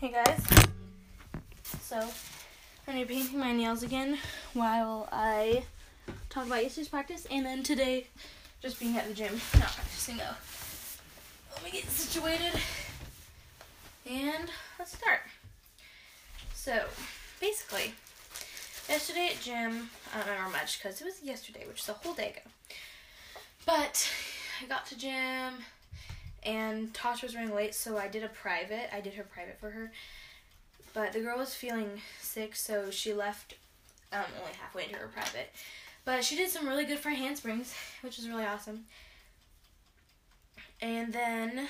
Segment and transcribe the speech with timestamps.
[0.00, 0.40] Hey guys.
[1.82, 2.10] So, I'm
[2.86, 4.16] gonna be painting my nails again
[4.54, 5.64] while I
[6.30, 8.06] talk about yesterday's practice, and then today,
[8.62, 10.36] just being at the gym, not practicing though.
[11.54, 12.58] Let me get situated,
[14.10, 15.20] and let's start.
[16.54, 16.86] So,
[17.38, 17.92] basically,
[18.88, 22.14] yesterday at gym, I don't remember much because it was yesterday, which is a whole
[22.14, 22.50] day ago.
[23.66, 24.10] But
[24.62, 25.56] I got to gym,
[26.42, 28.94] and Tasha was running late, so I did a private.
[28.94, 29.92] I did her private for her.
[30.92, 33.54] But the girl was feeling sick, so she left
[34.12, 35.52] um, only halfway into her private.
[36.04, 38.86] But she did some really good front handsprings, which was really awesome.
[40.80, 41.68] And then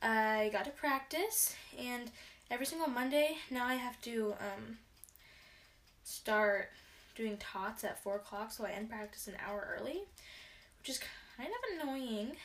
[0.00, 2.10] I got to practice, and
[2.50, 4.78] every single Monday now I have to um,
[6.04, 6.70] start
[7.16, 10.02] doing tots at 4 o'clock, so I end practice an hour early,
[10.80, 11.00] which is
[11.36, 12.36] kind of annoying.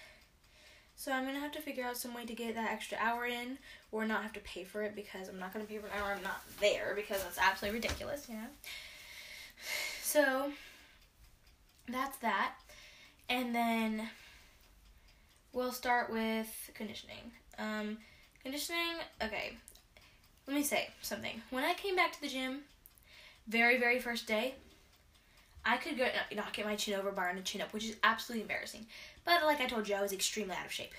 [1.03, 3.57] So I'm gonna have to figure out some way to get that extra hour in,
[3.91, 6.13] or not have to pay for it because I'm not gonna pay for an hour
[6.13, 8.47] I'm not there because that's absolutely ridiculous, you know.
[10.01, 10.53] So
[11.89, 12.53] that's that,
[13.27, 14.07] and then
[15.51, 17.33] we'll start with conditioning.
[17.59, 17.97] Um,
[18.41, 18.95] conditioning.
[19.21, 19.57] Okay,
[20.47, 21.41] let me say something.
[21.49, 22.59] When I came back to the gym,
[23.49, 24.55] very very first day,
[25.65, 27.97] I could go not get my chin over bar and a chin up, which is
[28.03, 28.85] absolutely embarrassing.
[29.25, 30.93] But like I told you, I was extremely out of shape.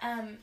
[0.00, 0.38] Um,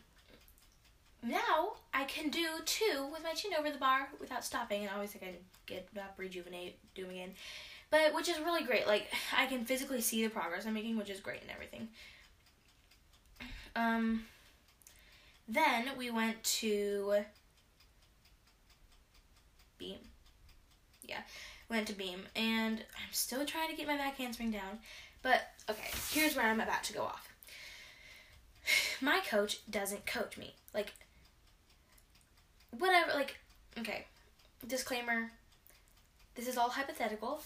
[1.23, 5.12] now I can do two with my chin over the bar without stopping, and always
[5.12, 7.34] think I can get up, rejuvenate, do them again.
[7.92, 8.88] But which is really great.
[8.88, 11.90] Like I can physically see the progress I'm making, which is great and everything.
[13.75, 14.25] Um,
[15.47, 17.23] then we went to
[19.78, 19.97] Beam.
[21.03, 21.22] Yeah,
[21.70, 24.80] went to Beam, and I'm still trying to get my back handspring down.
[25.22, 27.30] But okay, here's where I'm about to go off.
[29.02, 30.53] My coach doesn't coach me.
[30.73, 30.94] Like
[32.78, 33.38] whatever like
[33.78, 34.06] okay.
[34.66, 35.31] Disclaimer.
[36.36, 37.42] This is all hypothetical.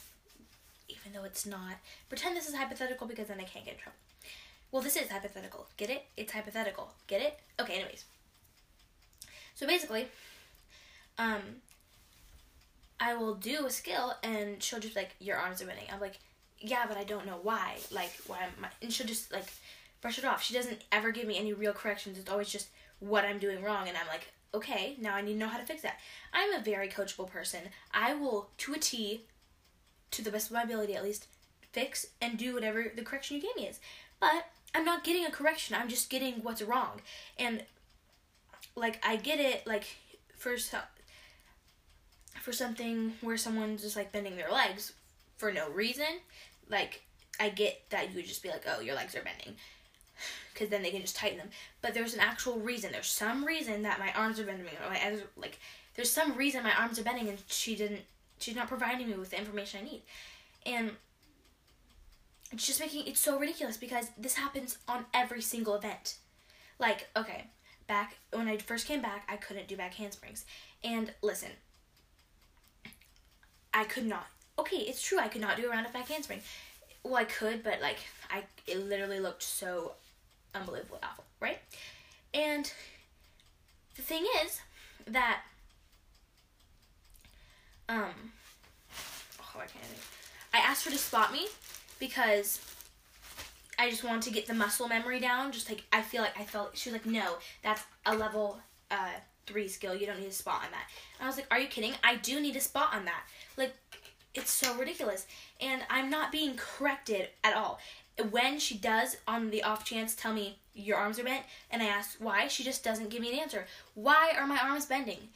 [0.89, 1.75] Even though it's not.
[2.09, 3.97] Pretend this is hypothetical because then I can't get in trouble.
[4.72, 5.67] Well, this is hypothetical.
[5.78, 6.05] Get it?
[6.17, 6.91] It's hypothetical.
[7.07, 7.40] Get it?
[7.59, 8.05] Okay, anyways.
[9.55, 10.07] So basically,
[11.17, 11.61] um
[13.00, 15.85] I will do a skill and she'll just be like, Your arms are winning.
[15.91, 16.19] I'm like,
[16.63, 17.75] yeah, but I don't know why.
[17.91, 18.69] Like, why am I?
[18.81, 19.46] And she'll just like
[20.01, 20.41] brush it off.
[20.41, 22.18] She doesn't ever give me any real corrections.
[22.18, 22.69] It's always just
[23.00, 25.66] what I'm doing wrong, and I'm like, okay, now I need to know how to
[25.66, 26.00] fix that.
[26.31, 27.59] I'm a very coachable person.
[27.91, 29.25] I will, to a T,
[30.12, 31.28] to the best of my ability at least,
[31.73, 33.79] fix and do whatever the correction you gave me is.
[34.19, 35.75] But I'm not getting a correction.
[35.75, 37.02] I'm just getting what's wrong,
[37.38, 37.63] and
[38.75, 39.68] like I get it.
[39.68, 39.85] Like
[40.38, 40.56] for
[42.41, 44.94] for something where someone's just like bending their legs
[45.38, 46.06] for no reason
[46.69, 47.01] like
[47.40, 49.56] I get that you would just be like, oh, your legs are bending,
[50.53, 51.50] because then they can just tighten them.
[51.81, 52.91] But there's an actual reason.
[52.91, 55.59] There's some reason that my arms are bending, or my like,
[55.96, 58.02] there's some reason my arms are bending, and she didn't.
[58.40, 60.02] She's not providing me with the information I need,
[60.66, 60.91] and
[62.52, 66.18] it's just making it so ridiculous because this happens on every single event.
[66.79, 67.46] Like, okay,
[67.88, 70.46] back when I first came back, I couldn't do back handsprings,
[70.84, 71.50] and listen,
[73.73, 74.28] I could not
[74.59, 76.41] okay, it's true I could not do a round off back handspring.
[77.03, 77.97] Well, I could, but like
[78.31, 79.94] I, it literally looked so
[80.56, 81.59] unbelievably awful, right?
[82.34, 82.72] And
[83.96, 84.59] the thing is
[85.08, 85.41] that,
[87.90, 88.14] um,
[89.41, 89.86] oh, I can't.
[90.53, 91.47] I asked her to spot me
[92.00, 92.59] because
[93.78, 95.52] I just wanted to get the muscle memory down.
[95.52, 98.59] Just like I feel like I felt she was like, no, that's a level
[98.91, 99.09] uh
[99.46, 99.96] three skill.
[99.96, 100.88] You don't need a spot on that.
[101.20, 101.94] And I was like, are you kidding?
[102.03, 103.24] I do need a spot on that.
[103.58, 103.74] Like
[104.33, 105.25] it's so ridiculous.
[105.61, 107.79] And I'm not being corrected at all.
[108.31, 111.88] When she does, on the off chance, tell me your arms are bent, and I
[111.88, 113.66] ask why, she just doesn't give me an answer.
[113.95, 115.29] Why are my arms bending?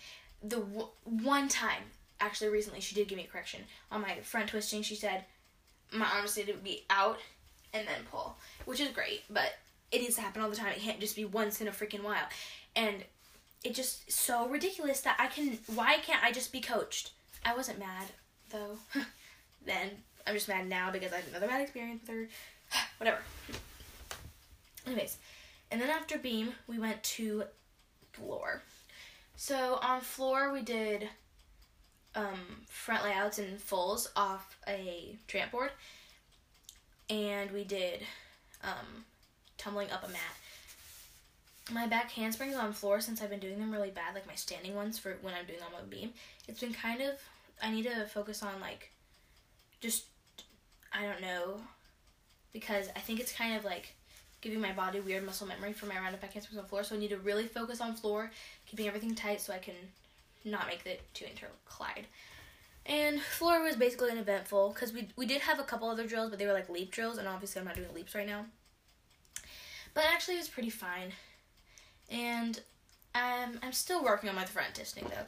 [0.43, 1.83] The w- one time,
[2.19, 3.61] actually recently, she did give me a correction.
[3.91, 5.25] On my front twisting, she said
[5.91, 7.19] my arms need to be out
[7.73, 9.55] and then pull, which is great, but
[9.91, 10.73] it needs to happen all the time.
[10.75, 12.27] It can't just be once in a freaking while.
[12.75, 13.03] And
[13.63, 15.57] it just so ridiculous that I can.
[15.73, 17.11] Why can't I just be coached?
[17.43, 18.07] I wasn't mad
[18.49, 18.77] though.
[19.65, 19.89] then
[20.25, 22.27] I'm just mad now because I had another bad experience with her.
[22.97, 23.19] Whatever.
[24.85, 25.17] Anyways,
[25.71, 27.43] and then after Beam, we went to
[28.13, 28.61] floor.
[29.35, 31.09] So on floor, we did
[32.15, 35.71] um, front layouts and fulls off a tramp board,
[37.09, 38.01] and we did
[38.63, 39.05] um,
[39.57, 40.21] tumbling up a mat.
[41.69, 44.73] My back handsprings on floor since I've been doing them really bad, like my standing
[44.73, 46.11] ones for when I'm doing them on beam.
[46.47, 47.15] It's been kind of
[47.61, 48.91] I need to focus on like
[49.79, 50.05] just
[50.93, 51.59] I don't know
[52.53, 53.93] because I think it's kind of like
[54.41, 56.83] giving my body weird muscle memory for my round off back handspring on floor.
[56.83, 58.31] So I need to really focus on floor,
[58.65, 59.75] keeping everything tight so I can
[60.45, 62.07] not make the two interclide.
[62.85, 66.39] And floor was basically uneventful because we we did have a couple other drills, but
[66.39, 68.45] they were like leap drills, and obviously I'm not doing leaps right now.
[69.93, 71.11] But actually, it was pretty fine.
[72.09, 72.61] And
[73.13, 75.25] um, I'm still working on my front twisting though.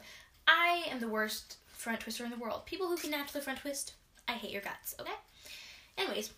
[0.48, 2.66] I am the worst front twister in the world.
[2.66, 3.94] People who can naturally front twist,
[4.28, 4.94] I hate your guts.
[5.00, 5.12] Okay.
[5.96, 6.30] Anyways,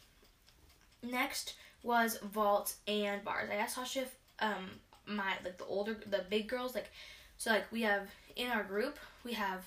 [1.02, 3.50] next was vault and bars.
[3.50, 4.70] I asked Sasha if um
[5.06, 6.90] my like the older the big girls like
[7.36, 9.64] so like we have in our group we have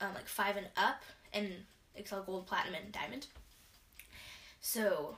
[0.00, 1.02] um like five and up
[1.32, 1.52] and
[1.98, 3.26] Excel Gold, Platinum, and Diamond.
[4.60, 5.16] So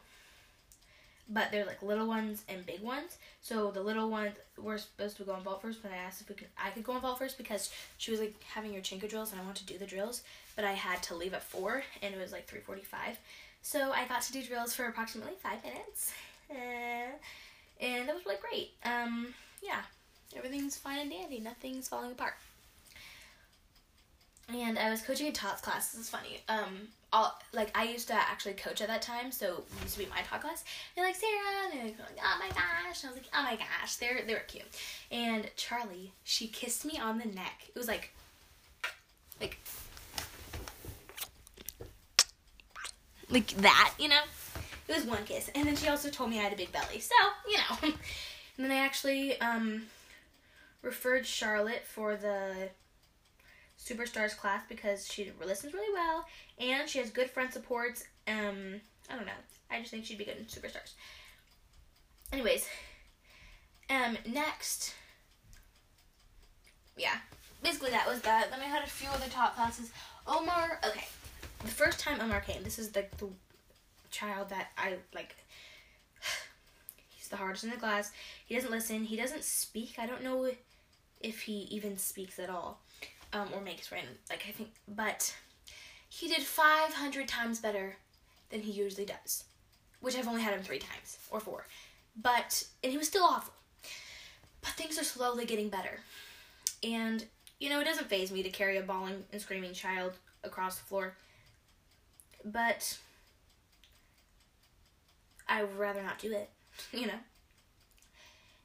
[1.30, 3.16] but they're like little ones and big ones.
[3.40, 6.28] So the little ones were supposed to go on vault first, but I asked if
[6.28, 9.08] we could I could go on vault first because she was like having her chinka
[9.08, 10.22] drills and I wanted to do the drills,
[10.56, 13.18] but I had to leave at four and it was like three forty five.
[13.62, 16.12] So I got to do drills for approximately five minutes.
[16.50, 17.16] Uh,
[17.80, 18.70] and that was really great.
[18.84, 19.28] Um,
[19.62, 19.82] yeah,
[20.36, 21.40] everything's fine and dandy.
[21.40, 22.34] Nothing's falling apart.
[24.48, 25.92] And I was coaching a tots class.
[25.92, 26.40] This is funny.
[26.48, 30.00] Um, all like I used to actually coach at that time, so it used to
[30.00, 30.64] be my tot class.
[30.94, 33.02] They're like Sarah, and they're like, oh my gosh.
[33.02, 34.64] And I was like, oh my gosh, they're they were cute.
[35.10, 37.62] And Charlie, she kissed me on the neck.
[37.68, 38.12] It was like,
[39.40, 39.58] like,
[43.28, 44.20] like that, you know.
[44.88, 47.00] It was one kiss, and then she also told me I had a big belly.
[47.00, 47.14] So
[47.48, 47.94] you know.
[48.56, 49.82] and then I actually um
[50.82, 52.70] referred Charlotte for the
[53.82, 56.26] Superstars class because she listens really well
[56.58, 58.04] and she has good friend supports.
[58.28, 59.32] Um, I don't know.
[59.70, 60.92] I just think she'd be good in Superstars.
[62.32, 62.68] Anyways,
[63.88, 64.94] um, next,
[66.96, 67.16] yeah,
[67.62, 68.50] basically that was that.
[68.50, 69.90] Then I had a few other tot classes.
[70.26, 71.06] Omar, okay,
[71.60, 75.34] the first time Omar came, this is like the, the child that I like.
[77.08, 78.12] He's the hardest in the class.
[78.46, 79.04] He doesn't listen.
[79.04, 79.94] He doesn't speak.
[79.98, 80.50] I don't know
[81.20, 82.80] if he even speaks at all
[83.32, 84.14] um, or makes random.
[84.28, 85.34] Like I think, but
[86.08, 87.96] he did 500 times better
[88.50, 89.44] than he usually does,
[90.00, 91.66] which I've only had him three times or four.
[92.20, 93.54] But and he was still awful.
[94.60, 96.00] But things are slowly getting better,
[96.82, 97.24] and
[97.58, 100.12] you know it doesn't faze me to carry a bawling and screaming child
[100.44, 101.14] across the floor.
[102.44, 102.98] But
[105.48, 106.50] I would rather not do it,
[106.92, 107.20] you know.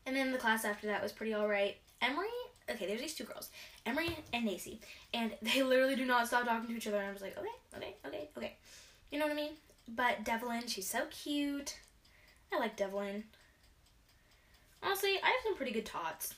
[0.05, 1.77] And then the class after that was pretty alright.
[2.01, 2.27] Emery,
[2.69, 3.49] okay, there's these two girls.
[3.85, 4.79] Emery and Nacy,
[5.13, 6.97] and they literally do not stop talking to each other.
[6.97, 8.55] And I was like, okay, okay, okay, okay.
[9.11, 9.53] You know what I mean?
[9.87, 11.77] But Devlin, she's so cute.
[12.51, 13.23] I like Devlin.
[14.81, 16.33] Honestly, I have some pretty good tots.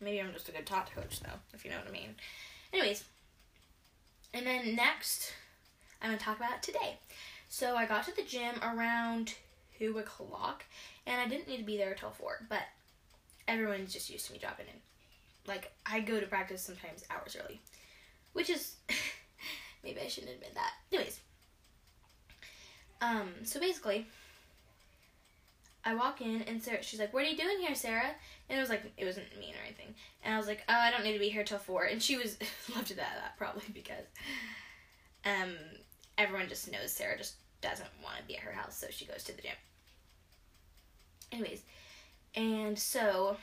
[0.00, 2.14] Maybe I'm just a good tot coach, though, if you know what I mean.
[2.72, 3.04] Anyways,
[4.32, 5.32] and then next,
[6.00, 6.98] I'm going to talk about today.
[7.48, 9.34] So I got to the gym around
[9.78, 10.64] 2 o'clock,
[11.06, 12.62] and I didn't need to be there until 4, but
[13.46, 14.80] everyone's just used to me dropping in.
[15.46, 17.60] Like I go to practice sometimes hours early,
[18.32, 18.76] which is
[19.84, 20.72] maybe I shouldn't admit that.
[20.92, 21.20] Anyways,
[23.00, 24.06] um, so basically,
[25.84, 28.10] I walk in and Sarah, she's like, "What are you doing here, Sarah?"
[28.48, 29.94] And it was like it wasn't mean or anything.
[30.22, 31.84] And I was like, "Oh, I don't need to be here till 4.
[31.84, 32.36] And she was
[32.74, 34.04] loved that that probably because
[35.24, 35.54] um
[36.16, 39.24] everyone just knows Sarah just doesn't want to be at her house, so she goes
[39.24, 39.52] to the gym.
[41.32, 41.62] Anyways,
[42.34, 43.36] and so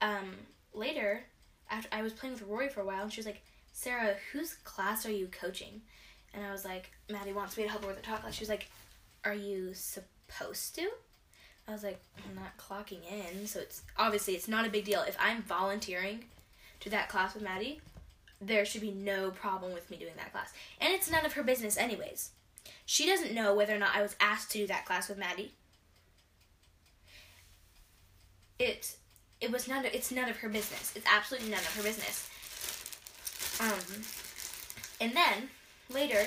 [0.00, 0.32] um,
[0.74, 1.22] later,
[1.70, 3.42] after I was playing with Rory for a while, and she was like,
[3.72, 5.82] Sarah, whose class are you coaching?
[6.34, 8.34] And I was like, Maddie wants me to help her with the tot class.
[8.34, 8.68] She was like,
[9.24, 10.88] Are you supposed to?
[11.68, 15.02] I was like, I'm not clocking in, so it's obviously it's not a big deal.
[15.02, 16.24] If I'm volunteering
[16.80, 17.80] to that class with Maddie,
[18.40, 20.52] there should be no problem with me doing that class.
[20.80, 22.30] And it's none of her business anyways.
[22.86, 25.52] She doesn't know whether or not I was asked to do that class with Maddie.
[28.58, 28.96] It
[29.40, 30.92] it was none of, it's none of her business.
[30.94, 32.28] It's absolutely none of her business.
[33.60, 34.02] Um,
[35.00, 35.48] and then
[35.88, 36.26] later,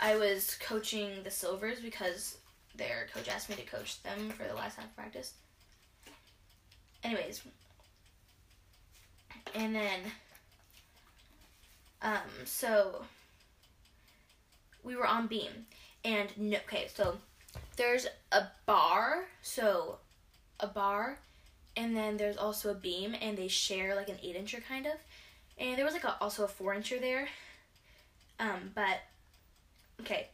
[0.00, 2.38] I was coaching the Silvers because
[2.76, 5.34] their coach asked me to coach them for the last half of practice.
[7.02, 7.42] Anyways,
[9.54, 10.00] and then,
[12.02, 13.04] um, so
[14.82, 15.66] we were on beam,
[16.04, 17.18] and no, okay, so
[17.76, 19.98] there's a bar, so
[20.60, 21.18] a bar
[21.76, 24.94] and then there's also a beam, and they share like an eight incher kind of.
[25.58, 27.28] And there was like a, also a four incher there.
[28.40, 28.98] Um, but
[30.00, 30.28] okay,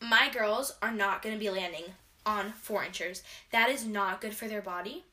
[0.00, 1.84] my girls are not going to be landing
[2.24, 3.22] on four inchers.
[3.52, 5.04] That is not good for their body.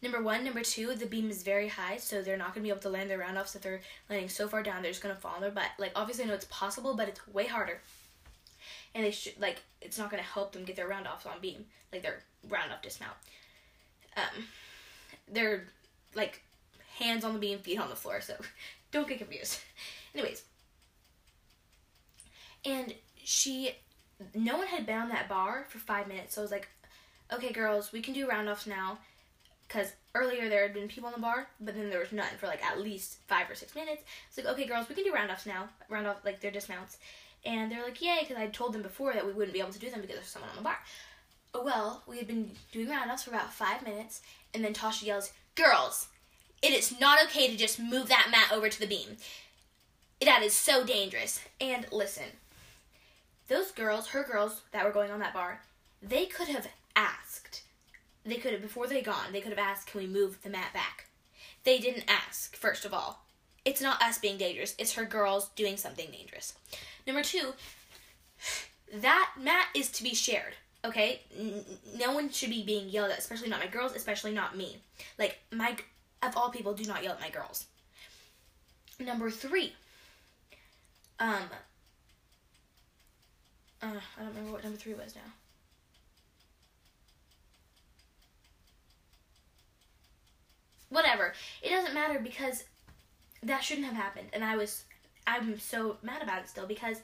[0.00, 2.80] Number one, number two, the beam is very high, so they're not gonna be able
[2.80, 3.80] to land their round offs if they're
[4.10, 4.82] landing so far down.
[4.82, 5.70] They're just gonna fall on their butt.
[5.78, 7.80] Like obviously, I know it's possible, but it's way harder.
[8.94, 11.40] and they should like it's not going to help them get their round offs on
[11.40, 13.16] beam, like their round off dismount.
[14.16, 14.44] Um,
[15.30, 15.64] they're
[16.14, 16.42] like
[16.98, 18.34] hands on the beam, feet on the floor, so
[18.92, 19.60] don't get confused.
[20.14, 20.42] Anyways,
[22.64, 23.72] and she,
[24.34, 26.68] no one had been on that bar for five minutes, so I was like,
[27.32, 28.98] okay, girls, we can do round offs now.
[29.66, 32.46] Because earlier there had been people on the bar, but then there was none for
[32.46, 34.02] like at least five or six minutes.
[34.28, 35.68] It's like, okay, girls, we can do round offs now.
[35.88, 36.98] Round off, like their dismounts.
[37.46, 39.78] And they're like, yay, because I told them before that we wouldn't be able to
[39.78, 40.78] do them because there's someone on the bar.
[41.62, 44.20] Well, we had been doing round offs for about five minutes,
[44.52, 46.08] and then Tasha yells, girls,
[46.60, 49.16] it is not okay to just move that mat over to the beam.
[50.20, 51.40] That is so dangerous.
[51.60, 52.24] And listen,
[53.48, 55.60] those girls, her girls that were going on that bar,
[56.02, 56.66] they could have
[56.96, 57.62] asked.
[58.24, 60.72] They could have, before they gone, they could have asked, can we move the mat
[60.72, 61.06] back?
[61.64, 63.24] They didn't ask, first of all.
[63.64, 66.54] It's not us being dangerous, it's her girls doing something dangerous.
[67.06, 67.52] Number two,
[68.92, 71.20] that mat is to be shared, okay?
[71.96, 74.78] no one should be being yelled at, especially not my girls, especially not me.
[75.18, 75.76] Like, my,
[76.22, 77.66] of all people, do not yell at my girls.
[78.98, 79.74] Number three,
[81.18, 81.42] um,
[83.82, 85.32] uh, I don't remember what number three was now.
[90.88, 91.32] Whatever.
[91.62, 92.64] It doesn't matter because
[93.42, 94.28] that shouldn't have happened.
[94.32, 94.84] And I was,
[95.26, 96.98] I'm so mad about it still because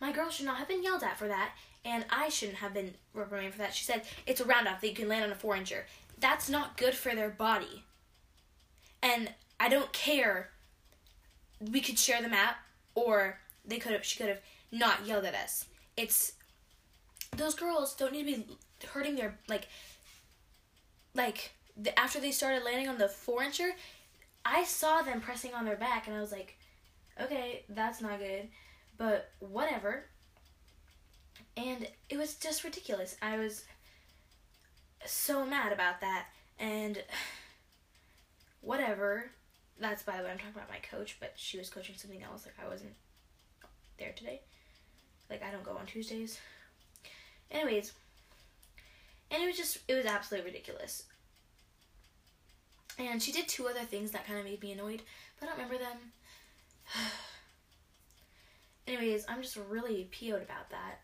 [0.00, 1.50] my girl should not have been yelled at for that.
[1.84, 3.74] And I shouldn't have been reprimanded for that.
[3.74, 5.82] She said it's a roundoff that you can land on a four incher.
[6.18, 7.84] That's not good for their body.
[9.02, 10.50] And I don't care.
[11.60, 12.56] We could share the map,
[12.94, 14.04] or they could have.
[14.04, 14.40] She could have
[14.72, 16.32] not yelled at us it's
[17.36, 18.46] those girls don't need to be
[18.88, 19.68] hurting their like
[21.14, 23.70] like the, after they started landing on the four incher
[24.44, 26.56] i saw them pressing on their back and i was like
[27.20, 28.48] okay that's not good
[28.98, 30.04] but whatever
[31.56, 33.64] and it was just ridiculous i was
[35.06, 36.26] so mad about that
[36.58, 37.02] and
[38.60, 39.30] whatever
[39.78, 42.46] that's by the way i'm talking about my coach but she was coaching something else
[42.46, 42.94] like i wasn't
[43.98, 44.40] there today
[45.30, 46.38] like I don't go on Tuesdays.
[47.50, 47.92] Anyways,
[49.30, 51.04] and it was just it was absolutely ridiculous.
[52.98, 55.02] And she did two other things that kind of made me annoyed,
[55.40, 55.98] but I don't remember them.
[58.86, 61.00] Anyways, I'm just really PO'd about that.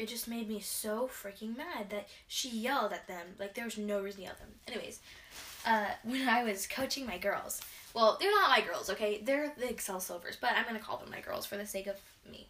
[0.00, 3.26] It just made me so freaking mad that she yelled at them.
[3.38, 4.48] Like, there was no reason to yell at them.
[4.66, 5.00] Anyways,
[5.66, 7.60] uh, when I was coaching my girls,
[7.92, 9.20] well, they're not my girls, okay?
[9.22, 11.96] They're the Excel Silvers, but I'm to call them my girls for the sake of
[12.30, 12.46] me.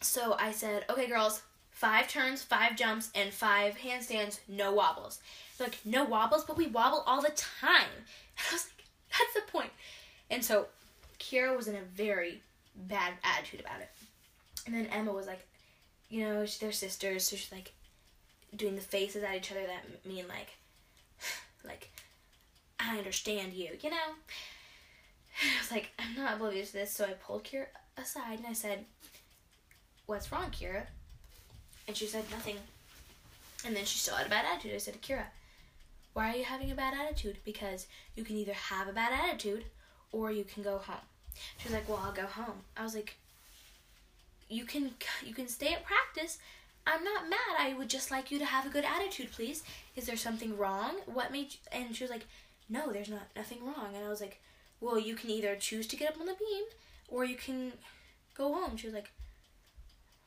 [0.00, 5.20] So I said, okay, girls, five turns, five jumps, and five handstands, no wobbles.
[5.56, 7.86] They're like, no wobbles, but we wobble all the time.
[8.38, 9.70] And I was like, that's the point.
[10.30, 10.66] And so
[11.18, 12.40] Kira was in a very
[12.76, 13.90] bad attitude about it.
[14.68, 15.46] And then Emma was like,
[16.10, 17.72] you know, they're sisters, so she's like
[18.54, 20.50] doing the faces at each other that mean like,
[21.64, 21.90] like,
[22.78, 23.96] I understand you, you know?
[25.42, 27.64] I was like, I'm not oblivious to this, so I pulled Kira
[27.96, 28.84] aside and I said,
[30.04, 30.82] What's wrong, Kira?
[31.86, 32.56] And she said, Nothing.
[33.64, 34.74] And then she still had a bad attitude.
[34.74, 35.24] I said Kira,
[36.12, 37.38] Why are you having a bad attitude?
[37.42, 39.64] Because you can either have a bad attitude
[40.12, 41.06] or you can go home.
[41.56, 42.64] She was like, Well, I'll go home.
[42.76, 43.16] I was like,
[44.48, 44.92] You can
[45.24, 46.38] you can stay at practice.
[46.86, 47.38] I'm not mad.
[47.58, 49.62] I would just like you to have a good attitude, please.
[49.94, 50.96] Is there something wrong?
[51.06, 51.58] What made you?
[51.70, 52.26] And she was like,
[52.68, 53.94] No, there's not nothing wrong.
[53.94, 54.40] And I was like,
[54.80, 56.64] Well, you can either choose to get up on the beam
[57.08, 57.72] or you can
[58.34, 58.76] go home.
[58.76, 59.10] She was like,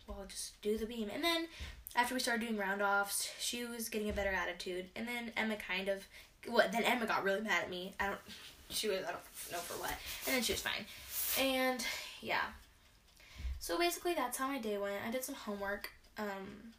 [0.08, 1.10] well, just do the beam.
[1.14, 1.48] And then
[1.96, 4.86] after we started doing round offs, she was getting a better attitude.
[4.96, 6.06] And then Emma kind of,
[6.48, 6.72] what?
[6.72, 7.94] Then Emma got really mad at me.
[8.00, 8.20] I don't,
[8.70, 9.94] she was, I don't know for what.
[10.28, 10.86] And then she was fine.
[11.40, 11.86] And
[12.22, 12.42] yeah.
[13.62, 14.96] So basically, that's how my day went.
[15.08, 15.92] I did some homework.
[16.18, 16.74] Um,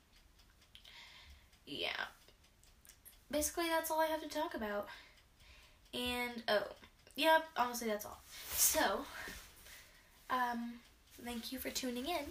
[1.64, 1.90] yeah.
[3.30, 4.88] Basically, that's all I have to talk about.
[5.94, 6.64] And, oh,
[7.14, 8.20] yeah, honestly, that's all.
[8.56, 9.06] So,
[10.28, 10.72] um,
[11.24, 12.26] thank you for tuning in.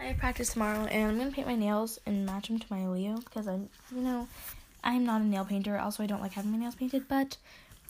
[0.00, 2.86] I have practice tomorrow, and I'm gonna paint my nails and match them to my
[2.86, 4.28] Leo because I'm, you know,
[4.84, 5.76] I'm not a nail painter.
[5.76, 7.36] Also, I don't like having my nails painted, but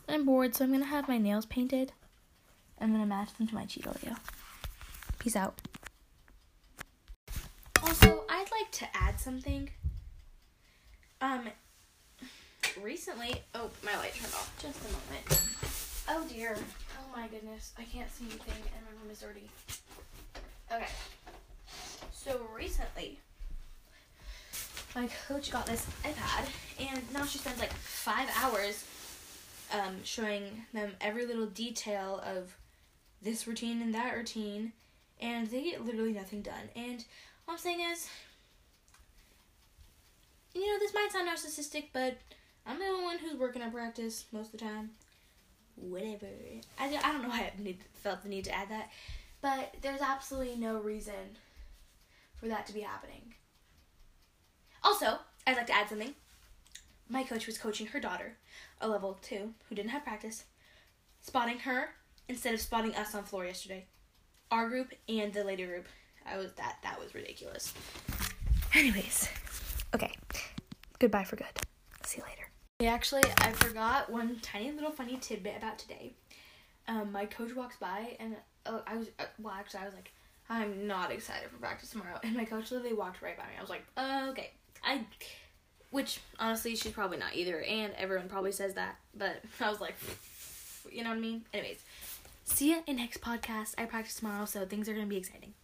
[0.08, 1.92] I'm bored, so I'm gonna have my nails painted.
[2.80, 4.16] I'm gonna match them to my Cheeto Leo.
[5.18, 5.60] Peace out.
[7.88, 9.71] Also, I'd like to add something.
[11.23, 11.49] Um,
[12.83, 14.54] recently, oh, my light turned off.
[14.61, 15.42] Just a moment.
[16.07, 16.54] Oh dear.
[16.99, 17.73] Oh my goodness.
[17.78, 19.49] I can't see anything, and my room is dirty.
[20.71, 20.85] Okay.
[22.12, 23.18] So recently,
[24.95, 26.47] my coach got this iPad,
[26.78, 28.85] and now she spends like five hours
[29.73, 32.54] um, showing them every little detail of
[33.23, 34.73] this routine and that routine,
[35.23, 36.68] and they get literally nothing done.
[36.76, 37.07] And
[37.49, 38.09] all I'm saying is,
[40.55, 42.19] you know, this might sound narcissistic, but
[42.67, 44.90] I'm the only one who's working at practice most of the time.
[45.76, 46.26] Whatever.
[46.78, 48.90] I, I don't know why I need, felt the need to add that,
[49.40, 51.38] but there's absolutely no reason
[52.37, 53.35] for that to be happening.
[54.83, 56.14] Also, I'd like to add something.
[57.09, 58.37] My coach was coaching her daughter,
[58.81, 60.45] a level two, who didn't have practice,
[61.23, 61.90] spotting her
[62.28, 63.87] instead of spotting us on floor yesterday.
[64.50, 65.87] Our group and the lady group.
[66.32, 67.73] I was that that was ridiculous.
[68.75, 69.28] Anyways,
[69.94, 70.12] okay.
[70.99, 71.47] Goodbye for good.
[72.04, 72.49] See you later.
[72.80, 76.12] Yeah, actually, I forgot one tiny little funny tidbit about today.
[76.87, 80.12] Um, my coach walks by and uh, I was uh, well, actually, I was like,
[80.49, 83.50] I'm not excited for practice tomorrow, and my coach literally walked right by me.
[83.58, 84.50] I was like, uh, okay,
[84.82, 85.04] I,
[85.90, 89.94] which honestly, she's probably not either, and everyone probably says that, but I was like,
[90.90, 91.44] you know what I mean.
[91.52, 91.82] Anyways,
[92.44, 93.75] see ya in next podcast.
[93.76, 95.54] I practice tomorrow, so things are gonna be exciting.